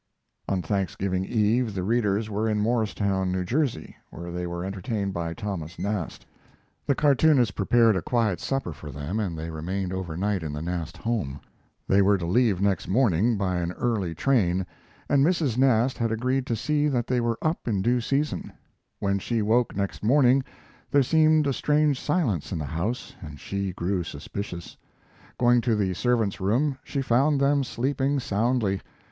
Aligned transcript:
On 0.49 0.63
Thanksgiving 0.63 1.23
Eve 1.25 1.75
the 1.75 1.83
readers 1.83 2.27
were 2.27 2.49
in 2.49 2.59
Morristown, 2.59 3.31
New 3.31 3.43
Jersey, 3.45 3.95
where 4.09 4.31
they 4.31 4.47
were 4.47 4.65
entertained 4.65 5.13
by 5.13 5.35
Thomas 5.35 5.77
Nast. 5.77 6.25
The 6.87 6.95
cartoonist 6.95 7.53
prepared 7.53 7.95
a 7.95 8.01
quiet 8.01 8.39
supper 8.39 8.73
for 8.73 8.89
them 8.89 9.19
and 9.19 9.37
they 9.37 9.51
remained 9.51 9.93
overnight 9.93 10.41
in 10.41 10.53
the 10.53 10.61
Nast 10.63 10.97
home. 10.97 11.39
They 11.87 12.01
were 12.01 12.17
to 12.17 12.25
leave 12.25 12.59
next 12.63 12.87
morning 12.87 13.37
by 13.37 13.57
an 13.57 13.73
early 13.73 14.15
train, 14.15 14.65
and 15.07 15.23
Mrs. 15.23 15.55
Nast 15.55 15.99
had 15.99 16.11
agreed 16.11 16.47
to 16.47 16.55
see 16.55 16.87
that 16.87 17.05
they 17.05 17.21
were 17.21 17.37
up 17.43 17.67
in 17.67 17.83
due 17.83 18.01
season. 18.01 18.51
When 18.97 19.19
she 19.19 19.43
woke 19.43 19.75
next 19.75 20.01
morning 20.01 20.41
there 20.89 21.03
seemed 21.03 21.45
a 21.45 21.53
strange 21.53 21.99
silence 21.99 22.51
in 22.51 22.57
the 22.57 22.65
house 22.65 23.13
and 23.21 23.39
she 23.39 23.71
grew 23.71 24.01
suspicious. 24.03 24.77
Going 25.37 25.61
to 25.61 25.75
the 25.75 25.93
servants' 25.93 26.41
room, 26.41 26.79
she 26.83 27.03
found 27.03 27.39
them 27.39 27.63
sleeping 27.63 28.19
soundly. 28.19 28.81